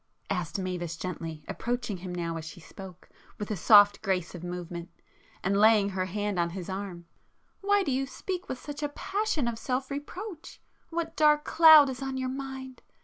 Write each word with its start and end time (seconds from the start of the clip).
asked 0.31 0.57
Mavis 0.57 0.97
gently, 0.97 1.43
approaching 1.47 1.97
him 1.97 2.11
now 2.15 2.35
as 2.37 2.45
she 2.45 2.59
spoke, 2.59 3.07
with 3.37 3.51
a 3.51 3.55
soft 3.55 4.01
grace 4.01 4.33
of 4.33 4.43
movement, 4.43 4.89
and 5.43 5.55
laying 5.59 5.89
her 5.89 6.05
hand 6.05 6.39
on 6.39 6.49
his 6.49 6.69
arm—"Why 6.71 7.83
do 7.83 7.91
you 7.91 8.07
speak 8.07 8.49
with 8.49 8.57
such 8.57 8.81
a 8.81 8.89
passion 8.89 9.47
of 9.47 9.59
self 9.59 9.91
reproach? 9.91 10.59
What 10.89 11.15
dark 11.15 11.45
cloud 11.45 11.87
is 11.87 12.01
on 12.01 12.17
your 12.17 12.29
mind? 12.29 12.81